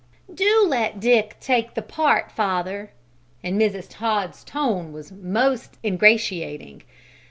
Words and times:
"Do 0.33 0.65
let 0.67 0.99
Dick 0.99 1.37
take 1.39 1.75
the 1.75 1.83
part, 1.83 2.31
father," 2.31 2.89
and 3.43 3.61
Mrs. 3.61 3.85
Todd's 3.87 4.43
tone 4.43 4.91
was 4.93 5.11
most 5.11 5.77
ingratiating. 5.83 6.81